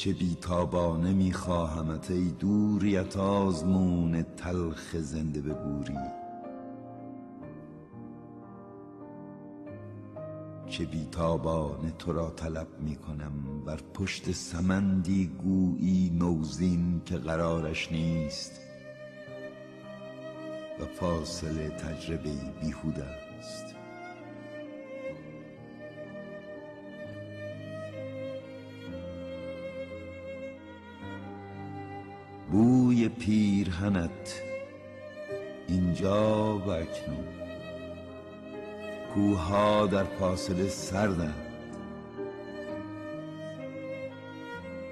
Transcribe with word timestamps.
چه 0.00 0.12
بیتابانه 0.12 1.12
میخواهمت 1.12 2.10
ای 2.10 2.30
دوریت 2.30 3.16
آزمون 3.16 4.22
تلخ 4.22 4.96
زنده 4.96 5.40
به 5.40 5.54
بوری. 5.54 5.98
چه 10.68 10.84
بیتابانه 10.84 11.90
تو 11.98 12.12
را 12.12 12.30
طلب 12.30 12.68
می‌کنم 12.80 13.32
بر 13.66 13.80
پشت 13.94 14.32
سمندی 14.32 15.26
گویی 15.26 16.10
نوزین 16.18 17.02
که 17.04 17.16
قرارش 17.16 17.92
نیست. 17.92 18.60
و 20.80 20.84
فاصله 20.84 21.68
تجربه 21.68 22.32
بیهوده 22.60 23.04
است. 23.04 23.79
بوی 32.50 33.08
پیرهنت 33.08 34.42
اینجا 35.68 36.58
و 36.58 36.70
اکنون. 36.70 37.24
کوها 39.14 39.86
در 39.86 40.04
فاصله 40.04 40.68
سردند. 40.68 41.46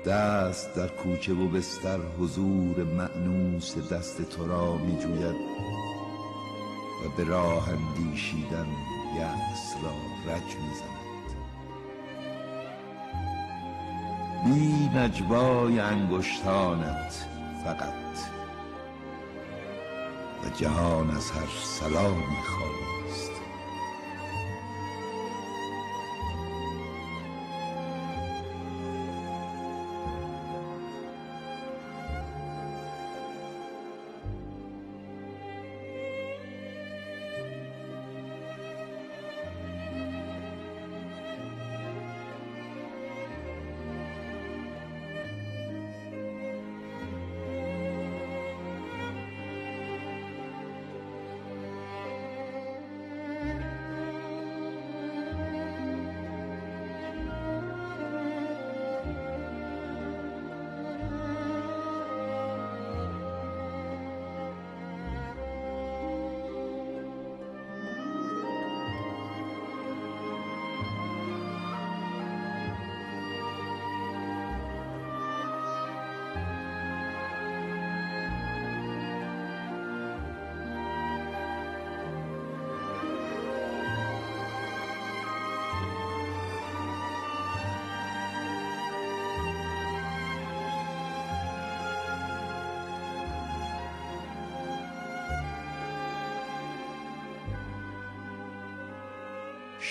دست 0.07 0.75
در 0.75 0.89
کوچه 0.89 1.33
و 1.33 1.49
بستر 1.49 1.99
حضور 2.19 2.85
معنوس 2.85 3.93
دست 3.93 4.23
تو 4.23 4.47
را 4.47 4.77
می 4.77 4.99
جوید 4.99 5.37
و 7.05 7.17
به 7.17 7.25
راه 7.25 7.69
اندیشیدن 7.69 8.67
یأس 9.17 9.75
را 9.83 9.93
رج 10.33 10.43
می 10.43 10.75
زند 10.75 10.99
بی 14.45 14.99
نجوای 14.99 15.81
انگشتانت 15.81 17.38
فقط 17.69 18.19
و 20.45 20.49
جهان 20.59 21.11
از 21.11 21.31
هر 21.31 21.49
سلامی 21.65 22.43
خالی 22.47 22.98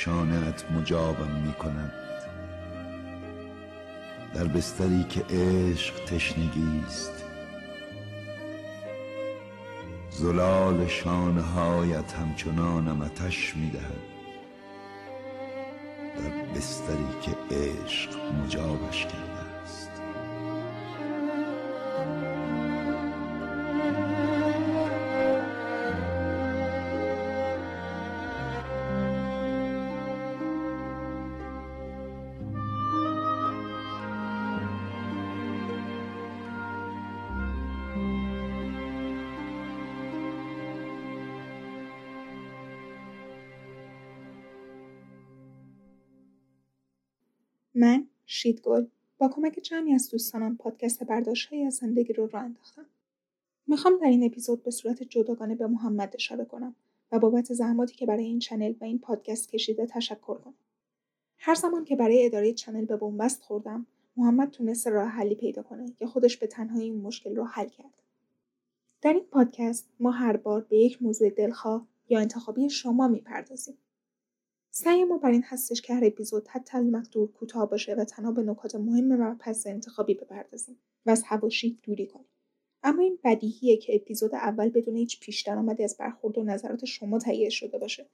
شانهات 0.03 0.71
مجابم 0.71 1.31
می 1.45 1.53
کند 1.53 1.93
در 4.33 4.43
بستری 4.43 5.03
که 5.03 5.25
عشق 5.29 6.05
تشنگی 6.05 6.83
است 6.87 7.25
زلال 10.09 10.87
شانه 10.87 11.41
هایت 11.41 12.13
همچنانم 12.13 13.01
اتش 13.01 13.55
می 13.55 13.69
دهد 13.69 14.03
در 16.15 16.53
بستری 16.55 17.07
که 17.21 17.55
عشق 17.55 18.09
مجابش 18.43 19.05
کرده. 19.05 19.36
من 47.79 48.07
شیدگل 48.25 48.85
با 49.17 49.27
کمک 49.27 49.59
جمعی 49.63 49.93
از 49.93 50.09
دوستانم 50.09 50.57
پادکست 50.57 51.03
برداشتهایی 51.03 51.63
از 51.63 51.75
زندگی 51.75 52.13
رو 52.13 52.27
راه 52.27 52.43
انداختم. 52.43 52.85
می‌خوام 53.67 53.97
در 54.01 54.07
این 54.07 54.23
اپیزود 54.23 54.63
به 54.63 54.71
صورت 54.71 55.03
جداگانه 55.03 55.55
به 55.55 55.67
محمد 55.67 56.11
اشاره 56.15 56.45
کنم 56.45 56.75
و 57.11 57.19
بابت 57.19 57.53
زحماتی 57.53 57.95
که 57.95 58.05
برای 58.05 58.23
این 58.23 58.39
چنل 58.39 58.73
و 58.81 58.83
این 58.83 58.99
پادکست 58.99 59.49
کشیده 59.49 59.85
تشکر 59.85 60.37
کنم. 60.37 60.53
هر 61.37 61.55
زمان 61.55 61.85
که 61.85 61.95
برای 61.95 62.25
اداره 62.25 62.53
چنل 62.53 62.85
به 62.85 62.97
بنبست 62.97 63.41
خوردم 63.41 63.85
محمد 64.17 64.49
تونست 64.49 64.87
راه 64.87 65.07
حلی 65.07 65.35
پیدا 65.35 65.63
کنه 65.63 65.91
که 65.91 66.07
خودش 66.07 66.37
به 66.37 66.47
تنهایی 66.47 66.83
این 66.83 67.01
مشکل 67.01 67.35
رو 67.35 67.45
حل 67.45 67.67
کرد. 67.67 68.03
در 69.01 69.13
این 69.13 69.23
پادکست 69.23 69.89
ما 69.99 70.11
هر 70.11 70.37
بار 70.37 70.61
به 70.61 70.77
یک 70.77 71.03
موضوع 71.03 71.29
دلخواه 71.29 71.87
یا 72.09 72.19
انتخابی 72.19 72.69
شما 72.69 73.07
می‌پردازیم. 73.07 73.77
سعی 74.79 75.03
ما 75.03 75.17
بر 75.17 75.31
این 75.31 75.43
هستش 75.45 75.81
که 75.81 75.93
هر 75.93 76.05
اپیزود 76.05 76.47
حتی 76.47 76.77
المقدور 76.77 77.31
کوتاه 77.31 77.69
باشه 77.69 77.95
و 77.95 78.05
تنها 78.05 78.31
به 78.31 78.43
نکات 78.43 78.75
مهم 78.75 79.11
و 79.11 79.35
پس 79.39 79.67
انتخابی 79.67 80.13
بپردازیم 80.13 80.79
و 81.05 81.09
از 81.09 81.23
هواشی 81.25 81.79
دوری 81.83 82.07
کنیم. 82.07 82.25
اما 82.83 83.01
این 83.01 83.19
بدیهیه 83.23 83.77
که 83.77 83.95
اپیزود 83.95 84.35
اول 84.35 84.69
بدون 84.69 84.95
هیچ 84.95 85.19
پیش 85.19 85.41
درآمدی 85.41 85.83
از 85.83 85.97
برخورد 85.99 86.37
و 86.37 86.43
نظرات 86.43 86.85
شما 86.85 87.19
تهیه 87.19 87.49
شده 87.49 87.77
باشه. 87.77 88.09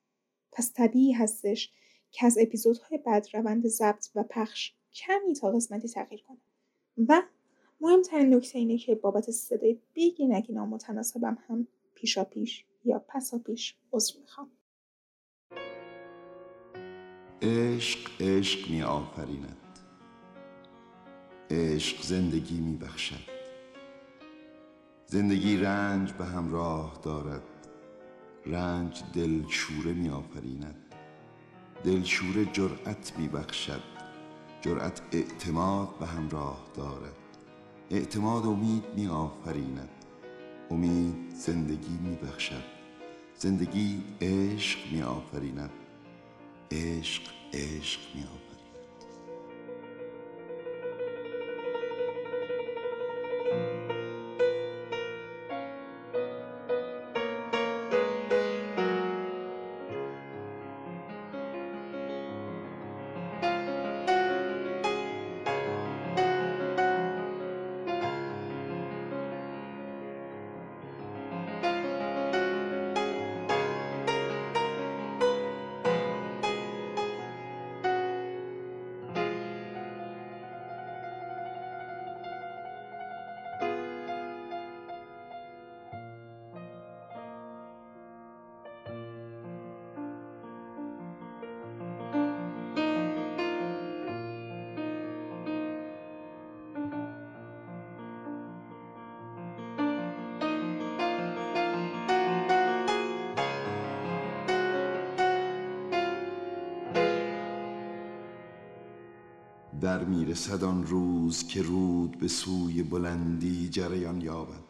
پس 0.51 0.73
طبیعی 0.73 1.11
هستش 1.11 1.73
که 2.11 2.25
از 2.25 2.37
اپیزودهای 2.37 2.97
بعد 2.97 3.27
روند 3.33 3.67
ضبط 3.67 4.07
و 4.15 4.23
پخش 4.23 4.73
کمی 4.93 5.33
تا 5.33 5.51
قسمتی 5.51 5.87
تغییر 5.87 6.21
کنه. 6.21 6.41
و 7.09 7.21
مهمترین 7.81 8.33
نکته 8.33 8.59
اینه 8.59 8.77
که 8.77 8.95
بابت 8.95 9.31
صدای 9.31 9.79
بیگی 9.93 10.27
نگی 10.27 10.53
نامتناسبم 10.53 11.37
هم 11.47 11.67
پیشا 11.95 12.23
پیش 12.23 12.65
یا 12.85 13.05
پسا 13.07 13.37
پیش 13.37 13.75
عذر 13.91 14.19
می‌خوام. 14.19 14.51
عشق 17.43 17.99
عشق 18.19 18.69
می 18.69 18.83
آفریند 18.83 19.57
عشق 21.49 22.01
زندگی 22.01 22.59
می 22.59 22.77
بخشد 22.77 23.33
زندگی 25.07 25.57
رنج 25.57 26.11
به 26.11 26.25
همراه 26.25 26.99
دارد. 27.03 27.43
رنج 28.45 29.03
دلشوره 29.13 29.93
می 29.93 30.09
آفریند 30.09 30.75
دلشوره 31.83 32.45
جرأت 32.45 33.13
می 33.17 33.27
بخشد 33.27 33.81
جرأت 34.61 35.01
اعتماد 35.11 35.99
به 35.99 36.05
همراه 36.05 36.71
دارد. 36.75 37.15
اعتماد 37.91 38.45
امید 38.45 38.83
می 38.95 39.07
آفریند 39.07 39.89
امید 40.71 41.29
زندگی 41.35 41.97
می 42.03 42.15
بخشد 42.15 42.63
زندگی 43.37 44.03
عشق 44.21 44.79
می 44.91 45.01
آفریند 45.01 45.82
عشق 46.71 47.23
عشق 47.53 47.99
می 48.15 48.23
در 109.83 110.03
می‌رسد 110.03 110.63
آن 110.63 110.87
روز 110.87 111.47
که 111.47 111.61
رود 111.61 112.17
به 112.19 112.27
سوی 112.27 112.83
بلندی 112.83 113.69
جریان 113.69 114.21
یابد. 114.21 114.63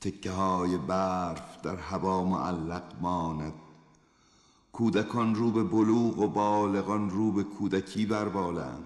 تکه 0.00 0.30
های 0.30 0.76
برف 0.76 1.62
در 1.62 1.76
هوا 1.76 2.24
معلق 2.24 2.82
ماند. 3.00 3.52
کودکان 4.72 5.34
رو 5.34 5.50
به 5.50 5.64
بلوغ 5.64 6.18
و 6.18 6.28
بالغان 6.28 7.10
رو 7.10 7.32
به 7.32 7.42
کودکی 7.42 8.06
بربالند. 8.06 8.84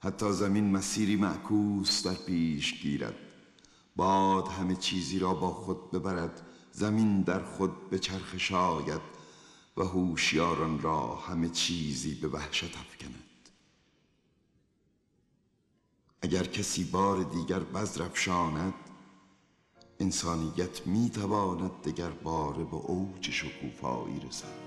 حتی 0.00 0.32
زمین 0.32 0.70
مسیری 0.70 1.16
معکوس 1.16 2.06
در 2.06 2.14
پیش 2.14 2.82
گیرد. 2.82 3.16
باد 3.96 4.48
همه 4.48 4.76
چیزی 4.76 5.18
را 5.18 5.34
با 5.34 5.50
خود 5.50 5.90
ببرد. 5.90 6.42
زمین 6.72 7.22
در 7.22 7.44
خود 7.44 7.90
به 7.90 7.98
چرخ 7.98 8.38
شاید 8.38 9.00
و 9.76 9.82
هوشیاران 9.82 10.80
را 10.80 11.14
همه 11.14 11.48
چیزی 11.48 12.14
به 12.14 12.28
وحشت 12.28 12.76
افکند. 12.76 13.35
اگر 16.22 16.44
کسی 16.44 16.84
بار 16.84 17.22
دیگر 17.22 17.58
بزرفشاند 17.60 18.74
انسانیت 20.00 20.86
می 20.86 21.10
تواند 21.10 21.70
دگر 21.84 22.10
باره 22.10 22.64
به 22.64 22.76
اوج 22.76 23.30
شکوفایی 23.30 24.20
رسد. 24.28 24.66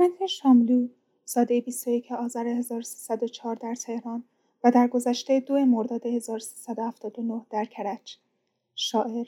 احمد 0.00 0.26
شاملو 0.26 0.88
ساده 1.24 1.60
21 1.60 2.12
آذر 2.12 2.46
1304 2.46 3.56
در 3.56 3.74
تهران 3.74 4.24
و 4.64 4.70
در 4.70 4.88
گذشته 4.88 5.40
دو 5.40 5.64
مرداد 5.64 6.06
1379 6.06 7.46
در 7.50 7.64
کرج. 7.64 8.18
شاعر 8.74 9.26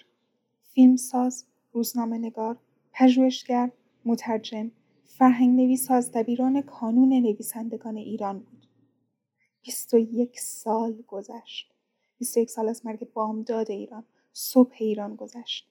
فیلمساز 0.63 1.45
روزنامه 1.73 2.19
نگار 2.19 2.57
پژوهشگر 2.93 3.71
مترجم 4.05 4.71
فرهنگ 5.07 5.61
نویس 5.61 5.91
از 5.91 6.13
دبیران 6.13 6.63
کانون 6.63 7.09
نویسندگان 7.09 7.97
ایران 7.97 8.39
بود. 8.39 8.67
21 9.63 10.41
سال 10.41 11.03
گذشت. 11.09 11.75
21 12.19 12.51
سال 12.51 12.69
از 12.69 12.87
مرگ 12.87 13.13
بامداد 13.13 13.71
ایران 13.71 14.05
صبح 14.33 14.75
ایران 14.79 15.17
گذشت. 15.17 15.70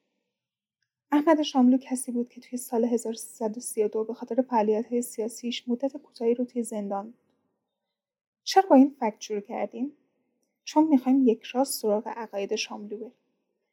احمد 1.12 1.42
شاملو 1.42 1.78
کسی 1.78 2.12
بود 2.12 2.30
که 2.30 2.42
توی 2.42 2.58
سال 2.58 2.86
1332 2.86 4.04
به 4.04 4.14
خاطر 4.14 4.46
های 4.90 5.02
سیاسیش 5.02 5.68
مدت 5.68 5.98
کوتاهی 5.98 6.34
رو 6.34 6.46
توی 6.46 6.64
زندان 6.64 7.06
بود. 7.06 7.14
چرا 8.44 8.70
با 8.70 8.76
این 8.76 8.96
فکت 9.00 9.22
شروع 9.22 9.40
کردیم؟ 9.40 9.92
چون 10.64 10.88
می‌خوایم 10.88 11.28
یک 11.28 11.44
راست 11.44 11.82
سراغ 11.82 12.08
عقاید 12.08 12.56
شاملو 12.56 12.98
بریم. 12.98 13.12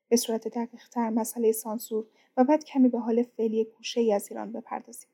به 0.09 0.17
صورت 0.17 0.49
دقیقتر 0.49 1.11
مسئله 1.11 1.53
سانسور 1.53 2.07
و 2.37 2.45
بعد 2.45 2.65
کمی 2.65 2.89
به 2.89 2.99
حال 2.99 3.23
فعلی 3.23 3.65
گوشه 3.65 4.01
ای 4.01 4.13
از 4.13 4.31
ایران 4.31 4.53
بپردازیم. 4.53 5.09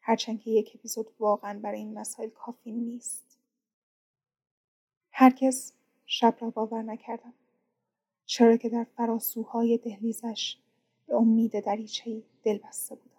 هرچند 0.00 0.40
که 0.40 0.50
یک 0.50 0.72
اپیزود 0.74 1.10
واقعا 1.18 1.58
برای 1.58 1.78
این 1.78 1.98
مسائل 1.98 2.28
کافی 2.28 2.72
نیست. 2.72 3.38
هرگز 5.10 5.72
شب 6.06 6.36
را 6.40 6.50
باور 6.50 6.82
نکردم. 6.82 7.34
چرا 8.26 8.56
که 8.56 8.68
در 8.68 8.86
فراسوهای 8.96 9.78
دهلیزش 9.78 10.56
به 11.08 11.14
امید 11.14 11.64
دریچهای 11.64 12.22
دل 12.42 12.58
بسته 12.58 12.94
بودم. 12.94 13.16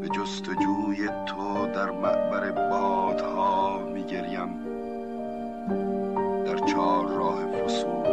به 0.00 0.08
جستجوی 0.08 1.08
تو 1.26 1.66
در 1.66 1.90
معبر 1.90 2.50
بادها 2.70 3.78
میگریم. 3.78 4.64
در 6.44 6.58
چهار 6.58 7.08
راه 7.08 7.46
فصول 7.46 8.08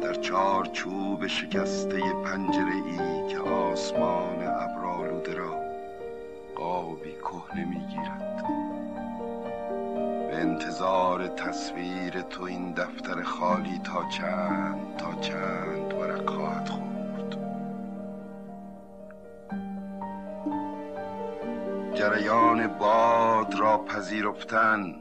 در 0.00 0.14
چهار 0.14 0.66
چوب 0.66 1.26
شکسته 1.26 2.00
پنجره 2.24 2.74
ای 2.74 3.28
که 3.28 3.38
آسمان 3.38 4.42
ابرالوده 4.42 5.34
را 5.34 5.54
قابی 6.56 7.12
کهنه 7.12 7.64
می‌گیرد. 7.64 8.69
انتظار 10.32 11.28
تصویر 11.28 12.20
تو 12.20 12.42
این 12.42 12.72
دفتر 12.72 13.22
خالی 13.22 13.78
تا 13.84 14.08
چند 14.08 14.96
تا 14.96 15.20
چند 15.20 15.94
ورق 15.94 16.30
خواهد 16.30 16.68
خورد. 16.68 17.36
جریان 21.94 22.66
باد 22.66 23.54
را 23.54 23.78
پذیرفتن 23.78 24.94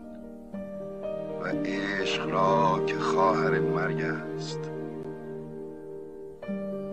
و 1.42 1.48
عشق 1.66 2.30
را 2.30 2.86
که 2.86 2.96
خواهر 2.96 3.60
مرگ 3.60 4.02
است. 4.02 4.60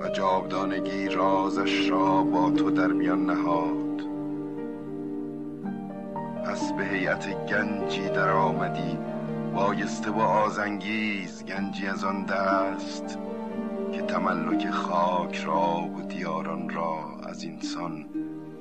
و 0.01 0.09
جاودانگی 0.09 1.09
رازش 1.09 1.91
را 1.91 2.23
با 2.23 2.51
تو 2.51 2.71
در 2.71 2.87
میان 2.87 3.27
نهاد. 3.27 3.76
هیئت 7.07 7.47
گنجی 7.47 8.09
در 8.09 8.31
آمدی 8.31 8.99
بایسته 9.55 10.11
و 10.11 10.19
آزنگیز 10.21 11.45
گنجی 11.45 11.87
از 11.87 12.05
آن 12.05 12.25
دست 12.25 13.19
که 13.93 14.03
تملک 14.03 14.71
خاک 14.71 15.37
را 15.37 15.91
و 15.97 16.03
دیاران 16.03 16.69
را 16.69 16.99
از 17.23 17.45
انسان 17.45 18.07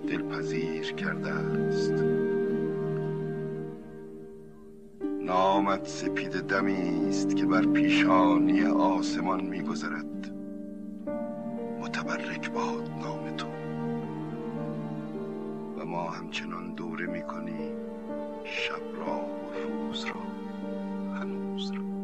دلپذیر 0.09 0.93
کرده 0.93 1.31
است. 1.31 1.93
نامت 5.21 5.87
سپید 5.87 6.31
دمی 6.31 7.07
است 7.09 7.35
که 7.35 7.45
بر 7.45 7.65
پیشانی 7.65 8.65
آسمان 8.65 9.41
میگذرد. 9.41 10.31
متبرک 11.79 12.51
باد 12.51 12.89
نام 13.01 13.35
تو. 13.37 13.47
و 15.77 15.85
ما 15.85 16.09
همچنان 16.09 16.73
دوره 16.73 17.05
می‌کنیم. 17.05 17.94
شب 18.43 18.81
را 18.97 19.19
و 19.25 19.53
روز 19.67 20.05
را 20.05 20.21
هنوز 21.15 21.71
را. 21.71 21.94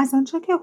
از 0.00 0.14
آنجا 0.14 0.38
که 0.38 0.58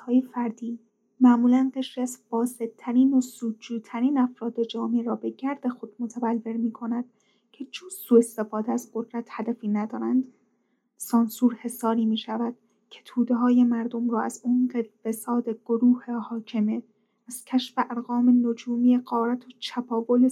های 0.00 0.22
فردی 0.22 0.78
معمولا 1.20 1.70
قشری 1.74 2.02
از 2.02 2.18
فاسدترین 2.30 3.14
و 3.14 3.20
سودجوترین 3.20 4.18
افراد 4.18 4.62
جامعه 4.62 5.02
را 5.02 5.14
به 5.14 5.30
گرد 5.30 5.68
خود 5.68 5.92
متبلور 5.98 6.70
کند 6.70 7.04
که 7.52 7.64
جز 7.64 7.94
سوء 7.94 8.18
استفاده 8.18 8.72
از 8.72 8.90
قدرت 8.94 9.28
هدفی 9.30 9.68
ندارند 9.68 10.32
سانسور 10.96 11.54
حساری 11.54 12.04
می 12.04 12.16
شود 12.16 12.56
که 12.90 13.00
توده 13.04 13.34
های 13.34 13.64
مردم 13.64 14.10
را 14.10 14.22
از 14.22 14.42
عمق 14.44 14.84
فساد 15.04 15.48
گروه 15.64 16.12
حاکمه 16.12 16.82
از 17.28 17.44
کشف 17.44 17.74
ارقام 17.90 18.46
نجومی 18.48 18.98
قارت 18.98 19.46
و 19.46 19.50
چپاول 19.58 20.30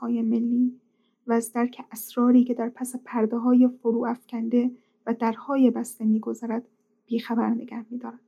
های 0.00 0.22
ملی 0.22 0.80
و 1.26 1.32
از 1.32 1.52
درک 1.52 1.84
اسراری 1.92 2.44
که 2.44 2.54
در 2.54 2.68
پس 2.68 2.96
پرده 3.04 3.36
های 3.36 3.68
فرو 3.82 4.04
افکنده 4.04 4.70
و 5.06 5.14
درهای 5.14 5.70
بسته 5.70 6.04
میگذرد 6.04 6.68
بیخبر 7.06 7.50
نگه 7.50 7.84
میدارد. 7.90 8.20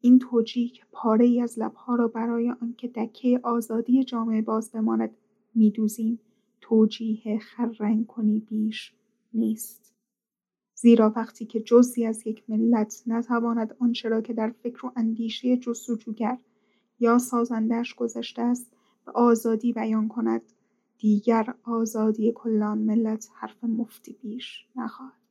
این 0.00 0.18
توجیه 0.18 0.68
که 0.68 0.82
پاره 0.92 1.24
ای 1.24 1.40
از 1.40 1.58
لبها 1.58 1.94
را 1.94 2.08
برای 2.08 2.50
آنکه 2.50 2.88
دکه 2.88 3.40
آزادی 3.42 4.04
جامعه 4.04 4.42
باز 4.42 4.72
بماند 4.72 5.10
میدوزیم 5.54 6.18
توجیه 6.60 7.38
خررنگ 7.38 8.06
کنی 8.06 8.40
بیش 8.40 8.92
نیست. 9.34 9.94
زیرا 10.74 11.12
وقتی 11.16 11.46
که 11.46 11.60
جزی 11.60 12.06
از 12.06 12.26
یک 12.26 12.42
ملت 12.48 13.02
نتواند 13.06 13.76
آنچه 13.80 14.08
را 14.08 14.20
که 14.20 14.32
در 14.32 14.50
فکر 14.62 14.86
و 14.86 14.92
اندیشه 14.96 15.56
جستجوگر 15.56 16.38
یا 17.00 17.18
سازندش 17.18 17.94
گذشته 17.94 18.42
است 18.42 18.66
به 19.06 19.12
آزادی 19.12 19.72
بیان 19.72 20.08
کند 20.08 20.42
دیگر 20.98 21.54
آزادی 21.64 22.32
کلان 22.32 22.78
ملت 22.78 23.28
حرف 23.34 23.64
مفتی 23.64 24.16
بیش 24.22 24.66
نخواهد. 24.76 25.23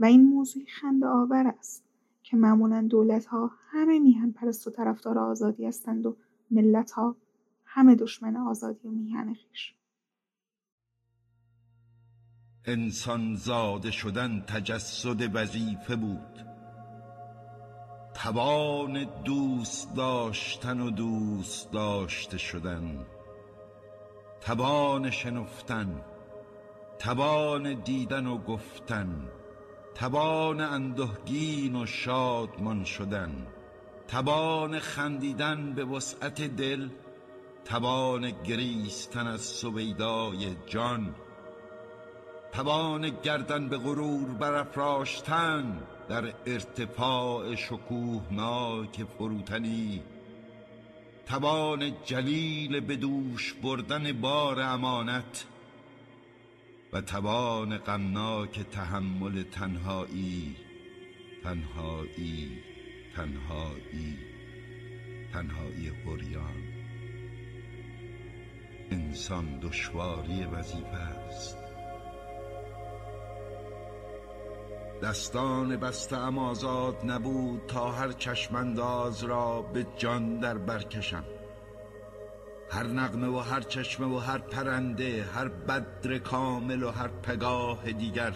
و 0.00 0.04
این 0.04 0.24
موضوع 0.24 0.62
خنده 0.80 1.06
آور 1.06 1.46
است 1.46 1.84
که 2.22 2.36
معمولا 2.36 2.86
دولت 2.90 3.26
ها 3.26 3.50
همه 3.70 3.98
میهن 3.98 4.32
پرست 4.32 4.66
و 4.66 4.70
طرفدار 4.70 5.18
آزادی 5.18 5.66
هستند 5.66 6.06
و 6.06 6.16
ملت 6.50 6.90
ها 6.90 7.16
همه 7.64 7.94
دشمن 7.94 8.36
آزادی 8.36 8.88
و 8.88 8.90
میهن 8.90 9.34
خیش. 9.34 9.74
انسان 12.64 13.34
زاده 13.34 13.90
شدن 13.90 14.40
تجسد 14.40 15.36
وظیفه 15.36 15.96
بود. 15.96 16.46
توان 18.14 19.22
دوست 19.24 19.94
داشتن 19.96 20.80
و 20.80 20.90
دوست 20.90 21.72
داشته 21.72 22.38
شدن. 22.38 23.06
توان 24.40 25.10
شنفتن 25.10 26.04
توان 26.98 27.82
دیدن 27.82 28.26
و 28.26 28.38
گفتن. 28.38 29.28
توان 29.94 30.60
اندهگین 30.60 31.76
و 31.76 31.86
شادمان 31.86 32.84
شدن 32.84 33.46
توان 34.08 34.78
خندیدن 34.78 35.72
به 35.72 35.84
وسعت 35.84 36.42
دل 36.42 36.88
توان 37.64 38.30
گریستن 38.30 39.26
از 39.26 39.40
سویدای 39.40 40.56
جان 40.66 41.14
توان 42.52 43.10
گردن 43.22 43.68
به 43.68 43.78
غرور 43.78 44.28
برافراشتن 44.28 45.82
در 46.08 46.34
ارتفاع 46.46 47.54
شکوهناک 47.54 49.04
فروتنی 49.04 50.02
توان 51.26 51.92
جلیل 52.04 52.80
به 52.80 52.96
دوش 52.96 53.54
بردن 53.54 54.12
بار 54.12 54.60
امانت 54.60 55.44
و 56.92 57.00
توان 57.00 57.78
غمناک 57.78 58.60
تحمل 58.60 59.42
تنهایی 59.42 60.56
تنهایی 61.44 62.62
تنهایی 63.16 64.18
تنهایی 65.32 65.90
قریان 66.04 66.80
انسان 68.90 69.58
دشواری 69.58 70.44
وظیفه 70.44 70.96
است. 70.96 71.56
دستان 75.02 75.76
بسته 75.76 76.16
آزاد 76.16 76.96
نبود 77.04 77.66
تا 77.66 77.92
هر 77.92 78.12
چشمانداز 78.12 79.24
را 79.24 79.62
به 79.62 79.86
جان 79.96 80.38
در 80.38 80.58
برکشم. 80.58 81.24
هر 82.70 82.86
نغمه 82.86 83.28
و 83.28 83.38
هر 83.38 83.60
چشمه 83.60 84.06
و 84.06 84.18
هر 84.18 84.38
پرنده 84.38 85.24
هر 85.34 85.48
بدر 85.48 86.18
کامل 86.18 86.82
و 86.82 86.90
هر 86.90 87.08
پگاه 87.08 87.92
دیگر 87.92 88.32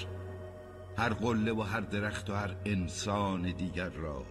هر 0.99 1.09
قله 1.09 1.53
و 1.53 1.63
هر 1.63 1.81
درخت 1.81 2.31
و 2.31 2.35
هر 2.35 2.57
انسان 2.65 3.43
دیگر 3.43 3.89
را. 3.89 4.23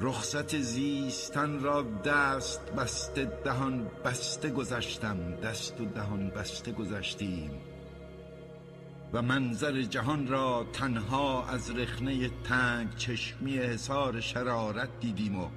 رخصت 0.00 0.58
زیستن 0.58 1.60
را 1.60 1.82
دست 1.82 2.72
بسته 2.72 3.24
دهان 3.44 3.90
بسته 4.04 4.50
گذشتم 4.50 5.36
دست 5.36 5.80
و 5.80 5.84
دهان 5.84 6.30
بسته 6.30 6.72
گذشتیم. 6.72 7.50
و 9.12 9.22
منظر 9.22 9.82
جهان 9.82 10.26
را 10.26 10.66
تنها 10.72 11.46
از 11.46 11.70
رخنه 11.70 12.30
تنگ 12.44 12.96
چشمی 12.96 13.58
حسار 13.58 14.20
شرارت 14.20 14.88
دیدیم 15.00 15.40
و 15.40 15.48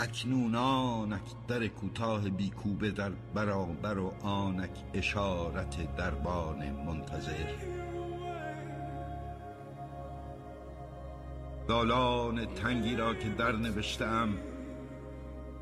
اکنون 0.00 0.54
آنک 0.54 1.22
در 1.48 1.66
کوتاه 1.66 2.28
بیکوبه 2.28 2.90
در 2.90 3.10
برابر 3.34 3.98
و 3.98 4.12
آنک 4.22 4.70
اشارت 4.94 5.96
دربان 5.96 6.70
منتظر. 6.70 7.54
دالان 11.68 12.46
تنگی 12.46 12.96
را 12.96 13.14
که 13.14 13.28
در 13.28 13.52
نوشتم 13.52 14.28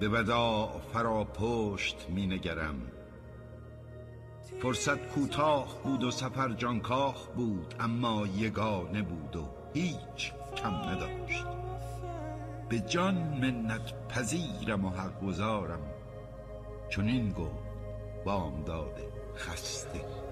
به 0.01 0.09
وداع 0.09 0.81
فرا 0.93 1.25
پشت 1.25 2.07
می 2.09 2.27
نگرم 2.27 2.83
فرصت 4.63 5.07
کوتاه 5.09 5.83
بود 5.83 6.05
و 6.05 6.11
سفر 6.11 6.49
جانکاه 6.53 7.29
بود 7.37 7.75
اما 7.81 8.27
یگانه 8.27 9.03
بود 9.03 9.37
و 9.37 9.49
هیچ 9.75 10.33
کم 10.57 10.75
نداشت. 10.75 11.66
به 12.69 12.81
جان 12.81 13.15
منت 13.15 14.09
پذیرم 14.09 14.85
و 14.85 14.91
حق 14.91 15.21
گذارم 15.21 15.81
چنین 16.89 17.33
گفت 17.33 17.65
بامداد 18.25 19.01
خسته. 19.37 20.26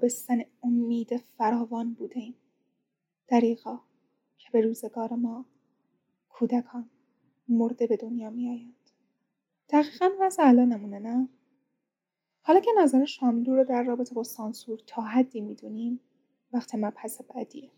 آبستن 0.00 0.44
امید 0.62 1.16
فراوان 1.16 1.94
بودیم 1.94 2.34
دریغا 3.28 3.80
که 4.38 4.48
به 4.52 4.60
روزگار 4.60 5.14
ما 5.14 5.44
کودکان 6.28 6.90
مرده 7.48 7.86
به 7.86 7.96
دنیا 7.96 8.30
می 8.30 8.48
آیند. 8.48 8.90
دقیقا 9.68 10.10
وضع 10.20 10.42
الانمونه 10.46 10.98
نه؟ 10.98 11.28
حالا 12.42 12.60
که 12.60 12.70
نظر 12.78 13.04
شاملو 13.04 13.56
رو 13.56 13.64
در 13.64 13.82
رابطه 13.82 14.14
با 14.14 14.22
سانسور 14.22 14.78
تا 14.86 15.02
حدی 15.02 15.40
می‌دونیم 15.40 16.00
وقت 16.52 16.74
مبحث 16.74 17.20
بعدیه 17.20 17.70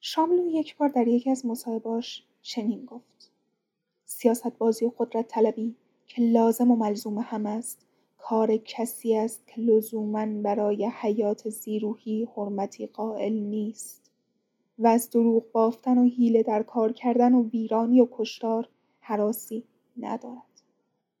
شاملو 0.00 0.46
یک 0.46 0.76
بار 0.76 0.88
در 0.88 1.08
یکی 1.08 1.30
از 1.30 1.46
مصاحبهاش 1.46 2.26
چنین 2.42 2.84
گفت 2.84 3.32
سیاست 4.04 4.58
بازی 4.58 4.84
و 4.84 4.92
قدرت 4.98 5.28
طلبی 5.28 5.76
که 6.06 6.22
لازم 6.22 6.70
و 6.70 6.76
ملزوم 6.76 7.18
هم 7.18 7.46
است 7.46 7.86
کار 8.18 8.56
کسی 8.56 9.16
است 9.16 9.46
که 9.46 9.60
لزوما 9.60 10.26
برای 10.26 10.86
حیات 10.86 11.48
زیروحی 11.48 12.28
حرمتی 12.36 12.86
قائل 12.86 13.32
نیست. 13.32 14.10
و 14.78 14.86
از 14.86 15.10
دروغ 15.10 15.52
بافتن 15.52 15.98
و 15.98 16.04
حیله 16.04 16.42
در 16.42 16.62
کار 16.62 16.92
کردن 16.92 17.34
و 17.34 17.48
ویرانی 17.48 18.00
و 18.00 18.08
کشتار 18.12 18.68
حراسی 19.00 19.64
ندارد. 19.96 20.42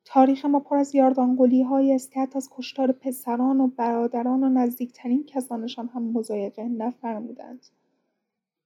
تاریخ 0.04 0.44
ما 0.44 0.60
پر 0.60 0.76
از 0.76 0.94
یاردانگلی 0.94 1.62
هایی 1.62 1.92
است 1.92 2.12
که 2.12 2.28
از 2.34 2.48
کشتار 2.52 2.92
پسران 2.92 3.60
و 3.60 3.66
برادران 3.66 4.44
و 4.44 4.48
نزدیکترین 4.48 5.24
کسانشان 5.24 5.88
هم 5.88 6.02
مزایقه 6.02 6.64
نفرمودند. 6.64 7.66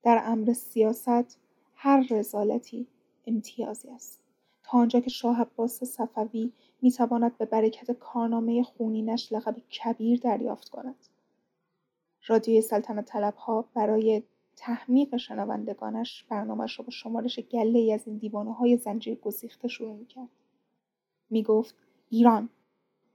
در 0.03 0.23
امر 0.25 0.53
سیاست 0.53 1.39
هر 1.75 2.07
رزالتی 2.11 2.87
امتیازی 3.27 3.89
است. 3.89 4.21
تا 4.63 4.79
آنجا 4.79 5.01
که 5.01 5.11
شاه 5.11 5.41
عباس 5.41 5.85
صفوی 5.85 6.53
می‌تواند 6.83 7.39
به 7.39 7.45
برکت 7.45 7.91
کارنامه 7.91 8.63
خونینش 8.63 9.33
لقب 9.33 9.57
کبیر 9.59 10.21
دریافت 10.21 10.69
کند. 10.69 10.95
رادیوی 12.27 12.61
سلطنت 12.61 13.05
طلبها 13.05 13.65
برای 13.75 14.23
تحمیق 14.57 15.17
شنوندگانش 15.17 16.25
برنامهش 16.29 16.79
را 16.79 16.85
با 16.85 16.91
شمارش 16.91 17.41
گله 17.41 17.79
ای 17.79 17.93
از 17.93 18.09
این 18.09 18.17
دیوانه 18.17 18.55
های 18.55 18.77
زنجیر 18.77 19.15
گسیخته 19.15 19.69
شروع 19.69 19.97
می‌کرد. 19.97 20.29
می‌گفت 21.31 21.75
ایران 22.11 22.49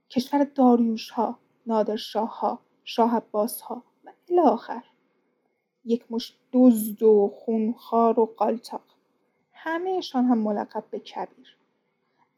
کشور 0.09 0.43
داریوش 0.43 1.09
ها 1.09 1.39
نادرشاه 1.65 2.39
ها 2.39 2.59
شاه 2.83 3.15
عباس 3.15 3.61
ها 3.61 3.83
و 4.05 4.11
الی 4.29 4.39
آخر 4.39 4.83
یک 5.85 6.05
مش 6.09 6.33
دزد 6.53 7.03
و 7.03 7.31
خونخوار 7.35 8.19
و 8.19 8.25
قالتاق. 8.25 8.81
همهشان 9.51 10.25
هم 10.25 10.37
ملقب 10.37 10.83
به 10.91 10.99
کبیر. 10.99 11.56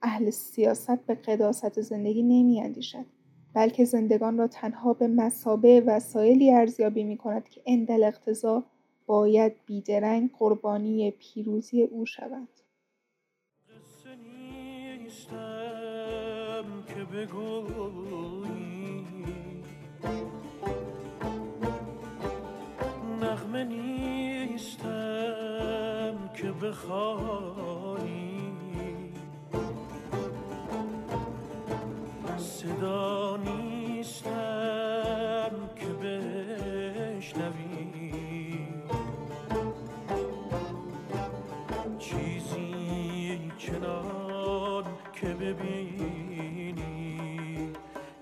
اهل 0.01 0.29
سیاست 0.29 1.05
به 1.05 1.15
قداست 1.15 1.81
زندگی 1.81 2.23
نمی 2.23 2.61
اندیشد 2.61 3.05
بلکه 3.53 3.85
زندگان 3.85 4.37
را 4.37 4.47
تنها 4.47 4.93
به 4.93 5.07
مسابه 5.07 5.83
وسایلی 5.85 6.51
ارزیابی 6.51 7.03
می 7.03 7.17
کند 7.17 7.49
که 7.49 7.61
اندل 7.65 8.03
اقتضا 8.03 8.63
باید 9.05 9.53
بیدرنگ 9.65 10.29
قربانی 10.39 11.11
پیروزی 11.11 11.83
او 11.83 12.05
شود. 12.05 12.47
نغمه 23.21 23.63
نیستم 23.63 24.89
که 26.35 26.51
بخوانی 26.51 28.28
صدا 32.59 33.37
نیستم 33.37 34.31
که 35.75 35.85
بشنوی. 35.85 37.59
چیزی 41.99 43.51
چنان 43.57 44.85
که 45.13 45.27
ببینی. 45.27 46.83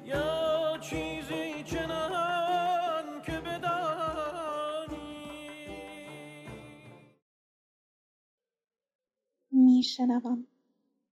یا 0.05 0.77
چیزی 0.81 1.63
چنان 1.63 3.21
که 3.25 3.39
بدانی. 3.39 4.97
میشنوم. 9.51 10.47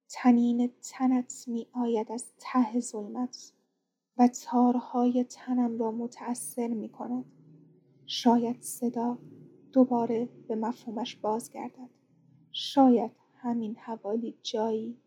تنین 0.10 0.72
تنت 0.82 1.44
می 1.48 1.68
آید 1.74 2.12
از 2.12 2.26
ته 2.39 2.80
ظلمت 2.80 3.54
و 4.18 4.28
تارهای 4.28 5.24
تنم 5.24 5.78
را 5.78 5.91
متأثر 5.91 6.68
می 6.68 6.89
کند. 6.89 7.26
شاید 8.06 8.62
صدا 8.62 9.18
دوباره 9.72 10.30
به 10.48 10.56
مفهومش 10.56 11.15
بازگردد. 11.15 11.89
شاید 12.52 13.12
همین 13.36 13.76
حوالی 13.76 14.38
جایی 14.44 14.98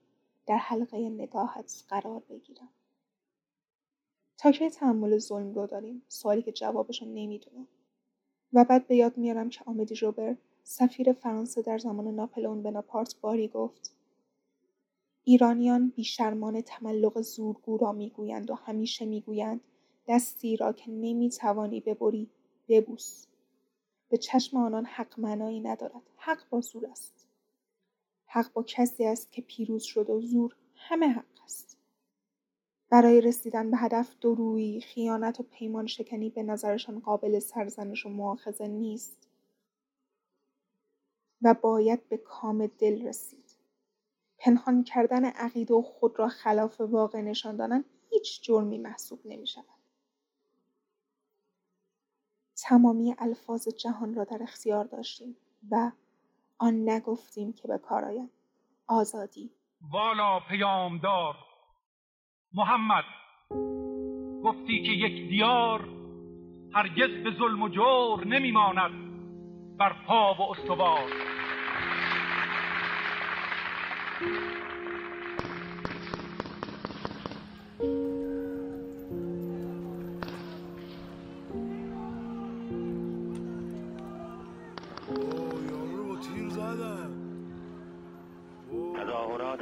در 0.47 0.57
حلقه 0.57 0.99
نگاهت 0.99 1.85
قرار 1.89 2.23
بگیرم. 2.29 2.69
تا 4.39 4.53
کی 4.53 4.71
تحمل 4.71 5.19
ظلم 5.19 5.53
رو 5.53 5.67
داریم؟ 5.67 6.03
سوالی 6.09 6.43
که 6.43 6.53
جوابش 6.53 7.03
رو 7.03 7.09
نمی‌دونم. 7.09 7.69
و 8.53 8.65
بعد 8.65 8.87
به 8.87 8.97
یاد 8.97 9.19
میارم 9.19 9.49
که 9.49 9.61
آمدی 9.67 9.95
روبر 9.95 10.37
سفیر 10.63 11.13
فرانسه 11.13 11.63
در 11.63 11.79
زمان 11.79 12.09
ناپلئون 12.09 12.63
بناپارت 12.63 13.21
باری 13.21 13.49
گفت 13.49 13.98
ایرانیان 15.29 15.89
بیشرمانه 15.97 16.63
تملق 16.63 17.21
زورگو 17.21 17.77
را 17.79 17.93
می‌گویند 17.93 18.51
و 18.51 18.55
همیشه 18.55 19.05
می‌گویند 19.05 19.61
دستی 20.09 20.57
را 20.57 20.73
که 20.73 20.91
نمی‌توانی 20.91 21.81
ببری 21.81 22.31
ببوس. 22.69 23.27
به 24.09 24.17
چشم 24.17 24.57
آنان 24.57 24.85
حق 24.85 25.21
معنایی 25.21 25.61
ندارد. 25.61 26.03
حق 26.17 26.49
با 26.51 26.61
زور 26.61 26.87
است. 26.87 27.29
حق 28.27 28.53
با 28.53 28.63
کسی 28.63 29.05
است 29.05 29.33
که 29.33 29.43
پیروز 29.43 29.83
شد 29.83 30.11
و 30.11 30.21
زور 30.21 30.57
همه 30.75 31.07
حق 31.09 31.43
است. 31.45 31.77
برای 32.91 33.21
رسیدن 33.21 33.71
به 33.71 33.77
هدف 33.77 34.15
درویی 34.21 34.81
خیانت 34.81 35.41
و 35.41 35.43
پیمان 35.43 35.87
شکنی 35.87 36.31
به 36.31 36.43
نظرشان 36.43 37.01
قابل 37.01 37.39
سرزنش 37.39 38.07
و 38.07 38.09
مؤاخذه 38.09 38.67
نیست 38.67 39.29
و 41.43 41.55
باید 41.55 42.09
به 42.09 42.17
کام 42.17 42.67
دل 42.67 43.07
رسید. 43.07 43.48
پنهان 44.39 44.85
کردن 44.85 45.25
عقیده 45.25 45.75
و 45.75 45.83
خود 45.83 46.19
را 46.19 46.29
خلاف 46.29 46.81
واقع 46.81 47.21
نشان 47.21 47.57
دادن 47.57 47.85
هیچ 48.11 48.43
جرمی 48.43 48.79
محسوب 48.79 49.21
نمی 49.25 49.47
شود. 49.47 49.65
تمامی 52.63 53.15
الفاظ 53.19 53.69
جهان 53.69 54.15
را 54.15 54.25
در 54.25 54.43
اختیار 54.43 54.85
داشتیم 54.85 55.37
و 55.71 55.91
آن 56.59 56.89
نگفتیم 56.89 57.53
که 57.53 57.69
به 57.69 57.79
کار 57.79 58.05
آید 58.05 58.31
آزادی. 58.87 59.51
والا 59.91 60.41
پیامدار. 60.41 61.35
محمد 62.53 63.05
گفتی 64.45 64.83
که 64.83 64.93
یک 64.93 65.29
دیار 65.29 65.89
هرگز 66.73 67.25
به 67.25 67.31
ظلم 67.39 67.63
و 67.63 67.69
جور 67.69 68.27
نمیماند. 68.27 69.09
بر 69.79 69.93
پا 70.07 70.35
و 70.35 70.43
استوار. 70.43 71.38
تظاهرات 74.19 74.31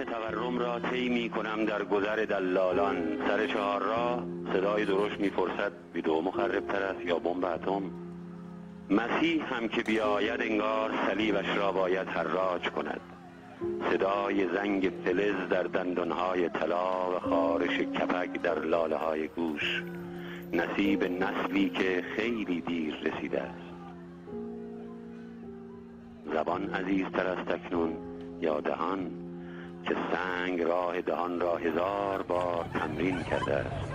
تورم 0.03 0.59
را 0.59 0.81
کنم 1.29 1.65
در 1.65 1.85
گذر 1.85 2.25
دلالان. 2.25 3.19
سر 3.29 3.47
چهار 3.47 3.83
را 3.83 4.23
صدای 4.53 4.85
درشت 4.85 5.21
می‌پرسد 5.21 5.73
ویدئو 5.95 6.21
مخربتر 6.21 6.83
است 6.83 7.01
یا 7.01 7.19
بمب 7.19 7.45
اتم. 7.45 7.83
مسیح 8.91 9.55
هم 9.55 9.69
که 9.69 9.83
بیاید 9.83 10.43
انگار 10.43 10.91
صلیبش 11.09 11.57
را 11.57 11.73
باید 11.73 12.09
حراج 12.09 12.71
کند. 12.71 13.16
صدای 13.91 14.49
زنگ 14.55 14.93
فلز 15.05 15.49
در 15.51 15.63
دندانهای 15.63 16.49
طلا 16.49 17.17
و 17.17 17.19
خارش 17.19 17.79
کپک 17.79 18.43
در 18.43 18.59
لاله 18.59 18.97
های 18.97 19.29
گوش. 19.29 19.83
نصیب 20.53 21.05
نسلی 21.05 21.69
که 21.69 22.05
خیلی 22.17 22.61
دیر 22.61 22.95
رسیده 22.95 23.41
است. 23.41 23.67
زبان 26.33 26.75
عزیزتر 26.75 27.27
است 27.27 27.49
تکنون 27.49 27.97
یا 28.41 28.61
دهان 28.61 29.11
که 29.85 29.97
سنگ 30.13 30.63
راه 30.63 31.01
دهان 31.01 31.41
را 31.41 31.57
هزار 31.57 32.23
بار 32.23 32.65
تمرین 32.75 33.23
کرده 33.23 33.55
است. 33.55 33.93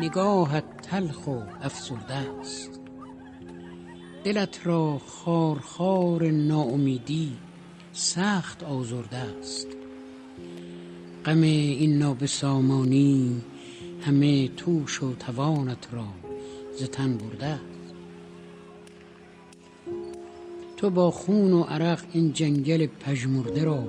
نگاهت 0.00 0.64
تلخ 0.82 1.26
و 1.26 1.38
افسرده 1.62 2.14
است. 2.14 2.80
دلت 4.24 4.60
را 4.66 4.98
خارخار 4.98 6.30
ناامیدی 6.30 7.36
سخت 7.92 8.62
آزرده 8.62 9.16
است. 9.16 9.66
غم 11.24 11.42
این 11.42 11.98
نابسامانی 11.98 13.42
همه 14.02 14.48
توش 14.48 15.02
و 15.02 15.14
توانت 15.14 15.88
را 15.92 16.06
ز 16.78 16.82
تن 16.82 17.16
برده 17.16 17.60
تو 20.76 20.90
با 20.90 21.10
خون 21.10 21.52
و 21.52 21.62
عرق 21.62 22.04
این 22.12 22.32
جنگل 22.32 22.86
پژمرده 22.86 23.64
را 23.64 23.88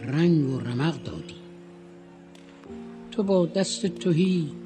رنگ 0.00 0.48
و 0.50 0.60
رمق 0.60 1.02
دادی. 1.02 1.34
تو 3.10 3.22
با 3.22 3.46
دست 3.46 3.86
توهی 3.86 4.63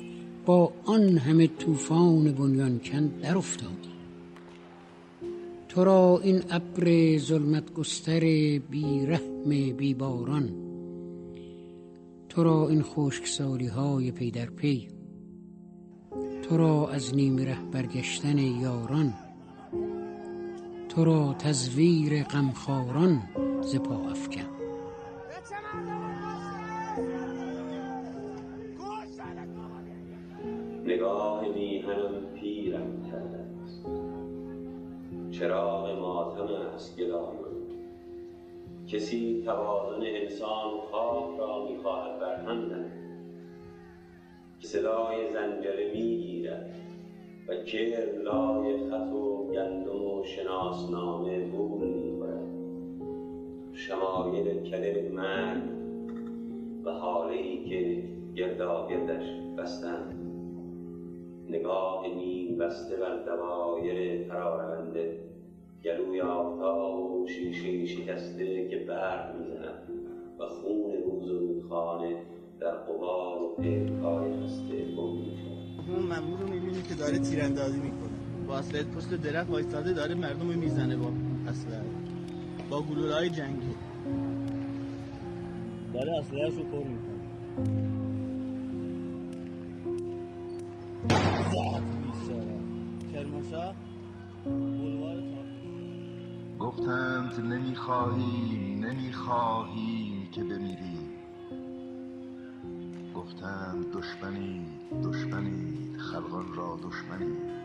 با 0.49 0.73
آن 0.85 1.19
همه 1.19 1.47
طوفان 1.47 2.33
بنیانکن 2.33 3.07
در 3.07 3.39
افتادی. 3.39 3.93
تو 5.69 5.85
را 5.85 6.21
این 6.23 6.43
ابر 6.51 7.19
ظلمت 7.19 7.73
گستر 7.73 8.21
بی 8.59 9.07
رحم 9.07 9.77
بی 9.77 9.95
باران 9.95 10.51
تو 12.29 12.43
را 12.43 12.69
این 12.69 12.83
خشکسالی 12.83 13.67
های 13.67 14.11
پی 14.11 14.31
در 14.31 14.47
پی 14.47 14.89
تو 16.43 16.57
را 16.57 16.89
از 16.89 17.15
نیم 17.15 17.37
ره 17.37 17.59
برگشتن 17.73 18.39
یاران 18.39 19.15
تو 20.89 21.05
را 21.05 21.35
تزویر 21.39 22.23
غمخواران 22.23 23.23
ز 23.63 23.77
پا 23.77 24.11
افکن. 24.11 24.58
کسی 38.89 39.43
توازن 39.45 40.03
انسان 40.03 40.81
خاک 40.91 41.39
را 41.39 41.69
می‌خواهد 41.69 42.19
برهم 42.21 42.69
زند 42.69 42.93
صدای 44.61 45.33
زنجره 45.33 45.91
می‌گیرد 45.93 46.75
و 47.49 47.57
کرم 47.57 48.23
لای 48.23 48.91
خط 48.91 49.13
و 49.13 49.47
گندم 49.53 50.05
و 50.05 50.25
شناسنامه 50.25 51.39
بول 51.39 51.89
می‌خورد. 51.89 52.49
شمایل 53.73 54.71
کدر 54.71 55.09
مرگ 55.09 55.63
و 56.85 56.91
حاله 56.91 57.35
ای 57.35 57.65
که 57.65 58.03
گرداگردش 58.35 59.25
بستند. 59.59 60.15
نگاه 61.51 62.07
نیم 62.09 62.59
بسته 62.59 62.97
بر 62.97 63.17
دوایر 63.17 64.29
فرارونده 64.29 65.21
گلوی 65.85 66.21
آفتاب 66.21 67.13
و 67.13 67.27
شیشه 67.27 67.87
شکسته 67.87 68.69
که 68.69 68.77
برق 68.89 69.37
می‌زند 69.37 69.89
و 70.39 70.47
خون 70.47 70.93
روز 71.07 71.31
و 71.31 71.39
رودخانه 71.39 72.23
در 72.61 72.71
قبار 72.71 73.43
و 73.43 73.55
پیکای 73.57 74.33
خسته 74.43 74.95
گم 74.97 75.17
می‌شود. 75.17 75.59
اون 75.89 76.03
ممنون 76.03 76.41
رو 76.41 76.49
می‌بینی 76.49 76.83
که 76.83 76.95
داره 76.95 77.19
تیراندازی 77.19 77.79
می‌کنه. 77.79 78.09
با 78.49 78.57
اسلحه 78.57 78.83
پشت 78.83 79.15
درخت 79.15 79.51
وایستاده 79.51 79.93
داره 79.93 80.15
مردم 80.15 80.49
رو 80.51 80.61
می‌زنه 80.61 80.97
با 80.97 81.13
اسلحه 81.49 81.83
با 82.71 82.83
گلوله 82.83 83.15
های 83.15 83.31
جنگی. 83.31 83.75
داره 85.95 86.19
اسلحه‌اش 86.19 86.55
رو 86.55 86.63
پر 86.63 86.79
می‌کنه. 86.79 87.19
زد 91.53 91.83
بیچاره 92.03 92.59
کرمانشاه 93.13 93.75
بلوار 94.45 95.17
گفتند 96.59 97.41
نمی‌خواهیم 97.41 98.85
نمی‌خواهیم 98.85 100.29
که 100.33 100.45
بمیریم 100.45 101.09
گفتند 103.15 103.93
دشمنید 103.93 105.03
دشمنید 105.05 105.97
خلقان 105.97 106.55
را 106.55 106.79
دشمنید 106.83 107.59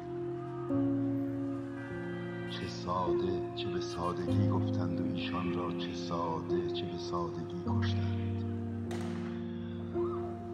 چه 2.50 2.68
ساده 2.68 3.54
چه 3.56 3.70
به 3.70 3.82
سادگی 3.82 4.50
گفتند 4.50 5.02
و 5.02 5.04
ایشان 5.04 5.54
را 5.54 5.72
چه 5.72 5.94
ساده 5.94 6.72
چه 6.72 6.86
به 6.86 6.98
سادگی 6.98 7.62
کشتند. 7.68 8.44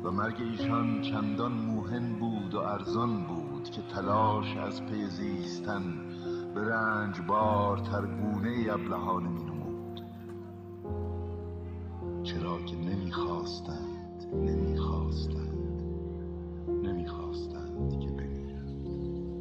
و 0.04 0.12
مرگ 0.12 0.42
ایشان 0.42 1.02
چندان 1.02 1.52
موهن 1.52 2.20
بود 2.20 2.54
و 2.54 2.60
ارزان 2.60 3.24
بود 3.24 3.70
که 3.70 3.82
تلاش 3.82 4.58
از 4.58 4.86
پی 4.86 5.06
زیستن 5.06 6.09
به 6.56 6.70
رنج 6.70 7.22
بارتر 7.28 8.02
گونه 8.06 8.66
ابلهانه 8.74 9.30
می 9.30 9.44
نمود. 9.44 10.02
چرا 12.24 12.58
که 12.58 12.76
نمی‌خواستند 12.76 14.26
نمی‌خواستند 14.34 15.82
نمی‌خواستند 16.84 18.00
که 18.00 18.08
بمیرند. 18.08 18.88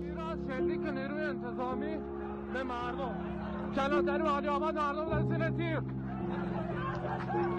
ایران 0.02 0.38
شلیک 0.48 0.80
نیروی 0.80 1.22
انتظامی 1.22 1.96
به 2.52 2.62
مردم. 2.62 3.14
کلانتری 3.74 4.22
و 4.22 4.26
علی 4.26 4.48
آباد 4.48 4.78
مردم 4.78 5.08
در 5.08 5.22
زیر 5.22 5.50
تیر. 5.50 5.80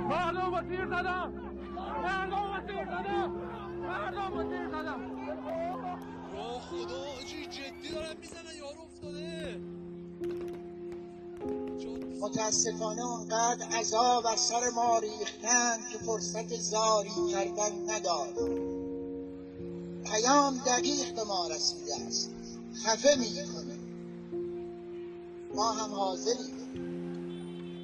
مردم 0.09 0.51
با 0.51 0.61
تیر 0.61 0.85
زدم 0.85 1.33
مردم 2.03 2.29
با 2.29 2.59
تیر 2.67 2.85
زدم 2.85 3.31
مردم 3.81 4.29
با 4.35 4.43
تیر 4.43 4.67
زدم 4.67 5.18
خدا 6.59 7.01
آجی 7.21 7.45
جدی 7.45 7.89
دارن 7.93 8.15
می‌زنن 8.21 8.55
یارو 8.57 8.81
افتاده. 8.81 9.59
متاسفانه 12.21 13.05
اونقدر 13.05 13.65
عذاب 13.65 14.25
از 14.27 14.39
سر 14.39 14.69
ما 14.75 14.99
ریختند 14.99 15.79
که 15.91 15.97
فرصت 15.97 16.55
زاری 16.55 17.11
کردن 17.31 17.89
ندارد. 17.89 18.35
پیام 20.03 20.61
دقیق 20.65 21.15
به 21.15 21.23
ما 21.23 21.47
رسیده 21.47 21.95
است. 22.07 22.31
خفه 22.83 23.15
می‌کنه 23.19 23.79
ما 25.55 25.71
هم 25.71 25.93
حاضریم. 25.93 26.59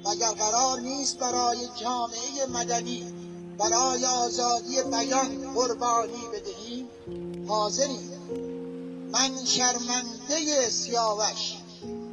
مگر 0.06 0.32
قرار 0.32 0.80
نیست 0.80 1.18
برای 1.18 1.58
جامعه 1.80 2.46
مدنی 2.54 3.12
برای 3.58 4.04
آزادی 4.04 4.82
بیان 4.82 5.54
قربانی 5.54 6.22
بدهیم؟ 6.32 6.88
حاضریم. 7.48 8.15
من 9.12 9.44
شرمنده 9.44 10.70
سیاوش 10.70 11.54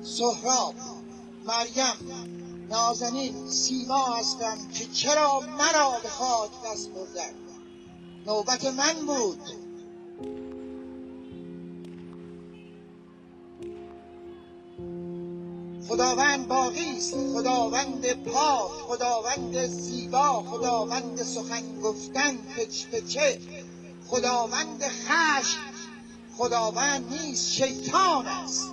سهراب 0.04 0.76
مریم 1.46 2.34
نازنین 2.70 3.50
سیما 3.50 4.06
هستم 4.06 4.58
که 4.74 4.86
چرا 4.86 5.40
مرا 5.40 6.00
به 6.04 6.10
خاک 6.10 6.52
دست 6.66 6.90
بردن؟ 6.90 7.34
نوبت 8.26 8.66
من 8.66 8.94
بود. 9.06 9.40
خداوند 15.88 16.48
باقی 16.48 16.98
است. 16.98 17.14
خداوند 17.34 18.24
پاک 18.24 18.72
خداوند 18.72 19.68
زیبا 19.68 20.44
خداوند 20.44 21.24
سخن 21.24 21.82
گفتن 21.82 22.38
پچ 22.38 22.86
پچه. 22.86 23.40
خداوند 24.08 24.84
خشم 24.84 25.73
خداوند 26.38 27.12
نیست 27.12 27.52
شیطان 27.52 28.28
است. 28.28 28.72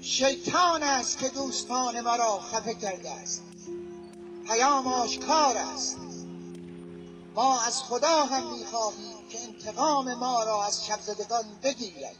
شیطان 0.00 0.82
است 0.82 1.18
که 1.18 1.28
دوستان 1.28 2.00
مرا 2.00 2.38
خفه 2.38 2.74
کرده 2.74 3.10
است. 3.10 3.42
پیام 4.46 4.86
آشکار 4.86 5.56
است. 5.56 5.96
ما 7.34 7.60
از 7.60 7.82
خدا 7.82 8.24
هم 8.24 8.58
می‌خواهیم 8.58 9.28
که 9.30 9.38
انتقام 9.48 10.14
ما 10.14 10.44
را 10.44 10.64
از 10.64 10.86
شبزدگان 10.86 11.44
بگیرد. 11.62 12.16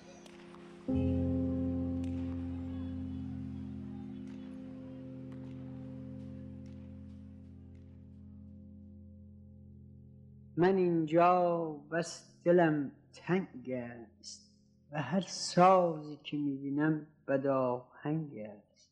من 10.56 10.76
اینجا 10.76 11.66
بس 11.92 12.22
دلم 12.44 12.92
تنگ 13.16 13.70
است 13.70 14.52
و 14.92 15.02
هر 15.02 15.20
سازی 15.20 16.18
که 16.24 16.36
می‌بینم 16.36 17.06
بد 17.28 17.46
آهنگ 17.46 18.38
است. 18.38 18.90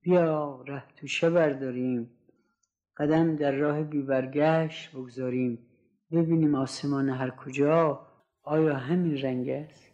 بیا 0.00 0.62
ره 0.66 0.84
توشه 0.96 1.30
برداریم 1.30 2.10
قدم 2.96 3.36
در 3.36 3.52
راه 3.52 3.82
بی 3.82 4.02
برگشت 4.02 4.96
بگذاریم 4.96 5.58
ببینیم 6.12 6.54
آسمان 6.54 7.08
هر 7.08 7.30
کجا 7.30 8.06
آیا 8.42 8.76
همین 8.76 9.16
رنگ 9.16 9.48
است؟ 9.48 9.93